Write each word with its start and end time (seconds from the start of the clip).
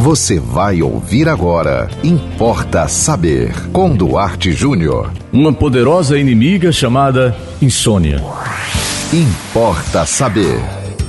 Você 0.00 0.40
vai 0.40 0.80
ouvir 0.80 1.28
agora. 1.28 1.86
Importa 2.02 2.88
saber. 2.88 3.52
Com 3.70 3.94
Duarte 3.94 4.50
Júnior. 4.50 5.12
Uma 5.30 5.52
poderosa 5.52 6.18
inimiga 6.18 6.72
chamada 6.72 7.36
insônia. 7.60 8.24
Importa 9.12 10.06
saber. 10.06 10.58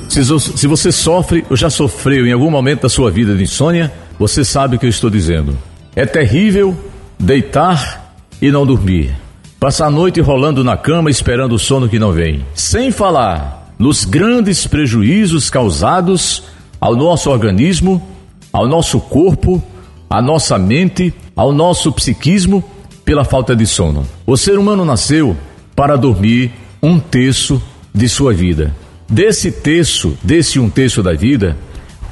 Se, 0.09 0.67
você 0.67 0.91
sofre 0.91 1.45
ou 1.49 1.55
já 1.55 1.69
sofreu 1.69 2.27
em 2.27 2.33
algum 2.33 2.51
momento 2.51 2.81
da 2.81 2.89
sua 2.89 3.09
vida 3.09 3.33
de 3.33 3.43
insônia, 3.43 3.89
você 4.19 4.43
sabe 4.43 4.75
o 4.75 4.79
que 4.79 4.87
eu 4.87 4.89
estou 4.89 5.09
dizendo. 5.09 5.57
É 5.95 6.05
terrível 6.05 6.75
deitar 7.17 8.13
e 8.41 8.51
não 8.51 8.65
dormir. 8.65 9.15
Passar 9.57 9.85
a 9.85 9.91
noite 9.91 10.19
rolando 10.19 10.65
na 10.65 10.75
cama 10.75 11.09
esperando 11.09 11.55
o 11.55 11.59
sono 11.59 11.87
que 11.87 11.97
não 11.97 12.11
vem. 12.11 12.45
Sem 12.53 12.91
falar 12.91 13.73
nos 13.79 14.03
grandes 14.03 14.67
prejuízos 14.67 15.49
causados 15.49 16.43
ao 16.77 16.93
nosso 16.93 17.29
organismo 17.29 18.10
ao 18.51 18.67
nosso 18.67 18.99
corpo, 18.99 19.61
à 20.09 20.21
nossa 20.21 20.57
mente, 20.57 21.13
ao 21.35 21.51
nosso 21.51 21.91
psiquismo 21.91 22.63
pela 23.05 23.23
falta 23.23 23.55
de 23.55 23.65
sono. 23.65 24.05
O 24.25 24.37
ser 24.37 24.57
humano 24.57 24.85
nasceu 24.85 25.35
para 25.75 25.95
dormir 25.95 26.51
um 26.81 26.99
terço 26.99 27.61
de 27.93 28.07
sua 28.07 28.33
vida. 28.33 28.75
Desse 29.09 29.51
terço, 29.51 30.17
desse 30.23 30.59
um 30.59 30.69
terço 30.69 31.03
da 31.03 31.13
vida, 31.13 31.57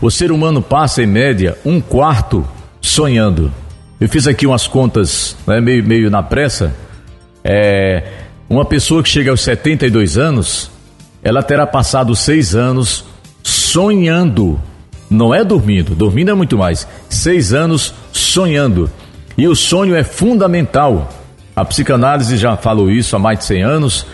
o 0.02 0.10
ser 0.10 0.32
humano 0.32 0.62
passa 0.62 1.04
em 1.04 1.08
média 1.08 1.58
um 1.66 1.80
quarto 1.80 2.46
sonhando. 2.82 3.52
Eu 4.00 4.08
fiz 4.08 4.28
aqui 4.28 4.48
umas 4.48 4.68
contas 4.68 5.36
né, 5.46 5.60
meio, 5.60 5.84
meio 5.84 6.10
na 6.10 6.24
pressa. 6.24 6.74
É, 7.44 8.04
uma 8.50 8.66
pessoa 8.66 9.04
que 9.04 9.10
chega 9.10 9.32
aos 9.32 9.42
72 9.42 10.18
anos, 10.18 10.72
ela 11.22 11.44
terá 11.44 11.68
passado 11.68 12.16
seis 12.16 12.56
anos 12.56 13.06
sonhando 13.44 14.60
não 15.10 15.34
é 15.34 15.44
dormindo, 15.44 15.96
dormindo 15.96 16.30
é 16.30 16.34
muito 16.34 16.58
mais. 16.58 16.88
Seis 17.10 17.54
anos 17.54 17.94
sonhando. 18.12 18.90
E 19.38 19.48
o 19.48 19.56
sonho 19.56 19.96
é 19.96 20.04
fundamental. 20.04 21.10
A 21.56 21.66
psicanálise 21.66 22.38
já 22.38 22.56
falou 22.56 22.92
isso 22.92 23.16
há 23.16 23.20
mais 23.20 23.40
de 23.40 23.46
100 23.46 23.64
anos 23.64 24.06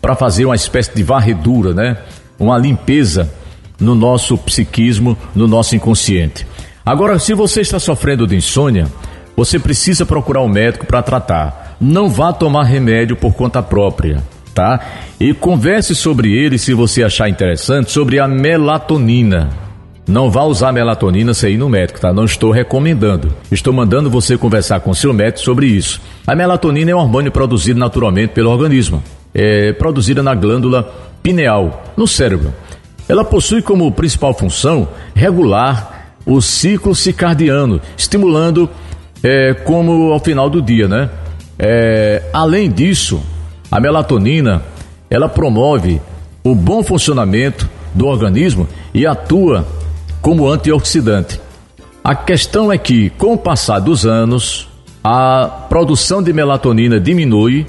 para 0.00 0.14
fazer 0.14 0.44
uma 0.46 0.56
espécie 0.56 0.94
de 0.94 1.02
varredura, 1.02 1.74
né? 1.74 1.98
Uma 2.38 2.56
limpeza 2.56 3.30
no 3.78 3.94
nosso 3.94 4.38
psiquismo, 4.38 5.16
no 5.34 5.46
nosso 5.46 5.76
inconsciente. 5.76 6.46
Agora, 6.84 7.18
se 7.18 7.34
você 7.34 7.60
está 7.60 7.78
sofrendo 7.78 8.26
de 8.26 8.36
insônia, 8.36 8.86
você 9.36 9.58
precisa 9.58 10.06
procurar 10.06 10.40
um 10.42 10.48
médico 10.48 10.86
para 10.86 11.02
tratar. 11.02 11.76
Não 11.80 12.08
vá 12.08 12.32
tomar 12.32 12.64
remédio 12.64 13.14
por 13.14 13.34
conta 13.34 13.62
própria, 13.62 14.22
tá? 14.54 14.80
E 15.20 15.34
converse 15.34 15.94
sobre 15.94 16.32
ele, 16.32 16.58
se 16.58 16.72
você 16.72 17.04
achar 17.04 17.28
interessante, 17.28 17.92
sobre 17.92 18.18
a 18.18 18.26
melatonina. 18.26 19.67
Não 20.08 20.30
vá 20.30 20.42
usar 20.42 20.72
melatonina 20.72 21.34
sem 21.34 21.52
ir 21.52 21.58
no 21.58 21.68
médico, 21.68 22.00
tá? 22.00 22.14
Não 22.14 22.24
estou 22.24 22.50
recomendando. 22.50 23.30
Estou 23.52 23.74
mandando 23.74 24.08
você 24.08 24.38
conversar 24.38 24.80
com 24.80 24.94
seu 24.94 25.12
médico 25.12 25.40
sobre 25.40 25.66
isso. 25.66 26.00
A 26.26 26.34
melatonina 26.34 26.90
é 26.90 26.94
um 26.94 26.98
hormônio 26.98 27.30
produzido 27.30 27.78
naturalmente 27.78 28.30
pelo 28.30 28.48
organismo. 28.48 29.02
É 29.34 29.74
produzida 29.74 30.22
na 30.22 30.34
glândula 30.34 30.90
pineal, 31.22 31.84
no 31.94 32.08
cérebro. 32.08 32.54
Ela 33.06 33.22
possui 33.22 33.60
como 33.60 33.92
principal 33.92 34.32
função 34.32 34.88
regular 35.14 36.14
o 36.24 36.40
ciclo 36.40 36.94
circadiano, 36.94 37.78
estimulando 37.94 38.68
é, 39.22 39.52
como 39.52 40.10
ao 40.10 40.20
final 40.20 40.48
do 40.48 40.62
dia, 40.62 40.88
né? 40.88 41.10
É, 41.58 42.22
além 42.32 42.70
disso, 42.70 43.20
a 43.70 43.78
melatonina 43.78 44.62
ela 45.10 45.28
promove 45.28 46.00
o 46.42 46.54
bom 46.54 46.82
funcionamento 46.82 47.68
do 47.94 48.06
organismo 48.06 48.66
e 48.94 49.06
atua 49.06 49.66
como 50.28 50.46
antioxidante. 50.46 51.40
A 52.04 52.14
questão 52.14 52.70
é 52.70 52.76
que, 52.76 53.08
com 53.08 53.32
o 53.32 53.38
passar 53.38 53.78
dos 53.78 54.04
anos, 54.04 54.68
a 55.02 55.48
produção 55.70 56.22
de 56.22 56.34
melatonina 56.34 57.00
diminui 57.00 57.66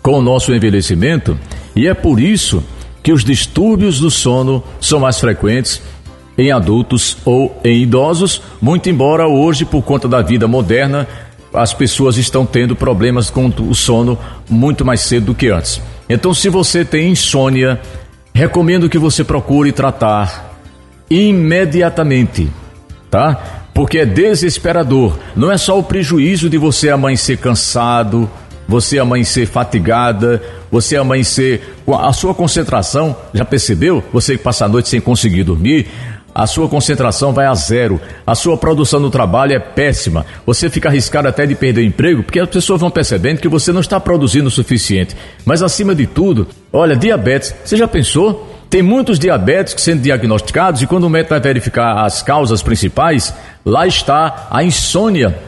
com 0.00 0.12
o 0.12 0.22
nosso 0.22 0.54
envelhecimento 0.54 1.38
e 1.76 1.86
é 1.86 1.92
por 1.92 2.18
isso 2.18 2.64
que 3.02 3.12
os 3.12 3.22
distúrbios 3.22 4.00
do 4.00 4.10
sono 4.10 4.64
são 4.80 5.00
mais 5.00 5.20
frequentes 5.20 5.82
em 6.38 6.50
adultos 6.50 7.18
ou 7.26 7.54
em 7.62 7.82
idosos, 7.82 8.40
muito 8.58 8.88
embora 8.88 9.28
hoje, 9.28 9.66
por 9.66 9.82
conta 9.82 10.08
da 10.08 10.22
vida 10.22 10.48
moderna, 10.48 11.06
as 11.52 11.74
pessoas 11.74 12.16
estão 12.16 12.46
tendo 12.46 12.74
problemas 12.74 13.28
com 13.28 13.52
o 13.68 13.74
sono 13.74 14.18
muito 14.48 14.82
mais 14.82 15.02
cedo 15.02 15.26
do 15.26 15.34
que 15.34 15.50
antes. 15.50 15.78
Então, 16.08 16.32
se 16.32 16.48
você 16.48 16.86
tem 16.86 17.10
insônia, 17.10 17.78
recomendo 18.32 18.88
que 18.88 18.96
você 18.96 19.22
procure 19.22 19.72
tratar 19.72 20.51
imediatamente, 21.12 22.48
tá? 23.10 23.68
Porque 23.74 23.98
é 23.98 24.06
desesperador. 24.06 25.18
Não 25.36 25.50
é 25.50 25.58
só 25.58 25.78
o 25.78 25.82
prejuízo 25.82 26.48
de 26.48 26.58
você 26.58 26.90
amanhecer 26.90 27.38
cansado, 27.38 28.30
você 28.66 28.98
amanhecer 28.98 29.46
fatigada, 29.46 30.42
você 30.70 30.96
amanhecer 30.96 31.76
com 31.84 31.94
a 31.94 32.12
sua 32.12 32.34
concentração, 32.34 33.16
já 33.34 33.44
percebeu? 33.44 34.02
Você 34.12 34.36
que 34.36 34.42
passa 34.42 34.64
a 34.64 34.68
noite 34.68 34.88
sem 34.88 35.00
conseguir 35.00 35.44
dormir, 35.44 35.88
a 36.34 36.46
sua 36.46 36.68
concentração 36.68 37.32
vai 37.32 37.44
a 37.44 37.54
zero, 37.54 38.00
a 38.26 38.34
sua 38.34 38.56
produção 38.56 38.98
no 38.98 39.10
trabalho 39.10 39.52
é 39.52 39.58
péssima, 39.58 40.24
você 40.46 40.70
fica 40.70 40.88
arriscado 40.88 41.28
até 41.28 41.44
de 41.44 41.54
perder 41.54 41.84
emprego, 41.84 42.22
porque 42.22 42.40
as 42.40 42.48
pessoas 42.48 42.80
vão 42.80 42.90
percebendo 42.90 43.40
que 43.40 43.48
você 43.48 43.70
não 43.70 43.80
está 43.80 44.00
produzindo 44.00 44.48
o 44.48 44.50
suficiente. 44.50 45.14
Mas 45.44 45.62
acima 45.62 45.94
de 45.94 46.06
tudo, 46.06 46.48
olha, 46.72 46.96
diabetes, 46.96 47.54
você 47.62 47.76
já 47.76 47.86
pensou? 47.86 48.51
Tem 48.72 48.80
muitos 48.80 49.18
diabéticos 49.18 49.84
sendo 49.84 50.00
diagnosticados 50.00 50.80
e 50.80 50.86
quando 50.86 51.04
o 51.04 51.10
médico 51.10 51.34
vai 51.34 51.40
verificar 51.40 52.06
as 52.06 52.22
causas 52.22 52.62
principais, 52.62 53.34
lá 53.66 53.86
está 53.86 54.46
a 54.50 54.64
insônia 54.64 55.38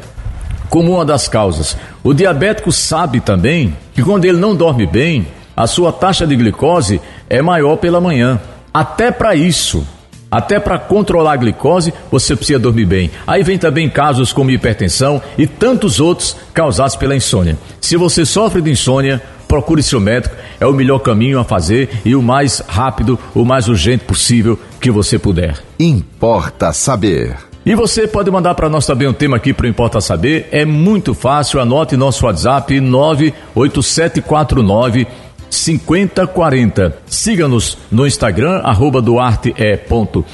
como 0.69 0.93
uma 0.93 1.07
das 1.07 1.27
causas. 1.27 1.75
O 2.03 2.13
diabético 2.13 2.71
sabe 2.71 3.21
também 3.21 3.75
que 3.95 4.03
quando 4.03 4.27
ele 4.27 4.37
não 4.37 4.55
dorme 4.55 4.87
bem, 4.87 5.27
a 5.57 5.67
sua 5.67 5.91
taxa 5.91 6.27
de 6.27 6.37
glicose 6.37 7.01
é 7.31 7.41
maior 7.41 7.79
pela 7.79 7.99
manhã. 7.99 8.39
Até 8.75 9.11
para 9.11 9.34
isso, 9.34 9.87
até 10.31 10.61
para 10.61 10.79
controlar 10.79 11.33
a 11.33 11.37
glicose, 11.37 11.95
você 12.11 12.37
precisa 12.37 12.59
dormir 12.59 12.84
bem. 12.84 13.11
Aí 13.27 13.43
vem 13.43 13.57
também 13.57 13.89
casos 13.89 14.34
como 14.34 14.51
hipertensão 14.51 15.23
e 15.39 15.47
tantos 15.47 15.99
outros 15.99 16.37
causados 16.53 16.95
pela 16.95 17.17
insônia. 17.17 17.57
Se 17.81 17.97
você 17.97 18.27
sofre 18.27 18.61
de 18.61 18.71
insônia, 18.71 19.23
procure 19.47 19.82
seu 19.82 20.00
médico, 20.00 20.34
é 20.60 20.66
o 20.66 20.72
melhor 20.72 20.99
caminho 20.99 21.38
a 21.38 21.44
fazer 21.44 21.88
e 22.05 22.15
o 22.15 22.22
mais 22.22 22.62
rápido, 22.66 23.19
o 23.34 23.44
mais 23.44 23.69
urgente 23.69 24.05
possível 24.05 24.59
que 24.81 24.91
você 24.91 25.19
puder. 25.19 25.59
Importa 25.78 26.72
saber. 26.72 27.37
E 27.66 27.75
você 27.75 28.06
pode 28.06 28.31
mandar 28.31 28.54
para 28.54 28.69
nós 28.69 28.84
também 28.84 29.09
um 29.09 29.12
tema 29.12 29.38
aqui 29.38 29.54
para 29.54 29.66
Importa 29.66 29.99
Saber. 29.99 30.47
É 30.53 30.66
muito 30.66 31.15
fácil, 31.15 31.60
anote 31.60 31.97
nosso 31.97 32.27
WhatsApp 32.27 32.78
98749 32.78 35.06
5040. 35.49 36.99
Siga-nos 37.06 37.78
no 37.91 38.06
Instagram, 38.06 38.59
arroba 38.59 39.00
duarte.jr 39.00 40.25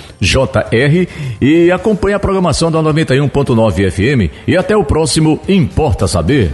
e 1.40 1.70
acompanhe 1.70 2.14
a 2.14 2.18
programação 2.18 2.68
da 2.70 2.82
91.9 2.82 3.90
FM. 3.90 4.32
E 4.48 4.56
até 4.56 4.76
o 4.76 4.82
próximo 4.82 5.38
Importa 5.48 6.08
Saber. 6.08 6.50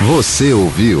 Você 0.00 0.52
ouviu 0.52 1.00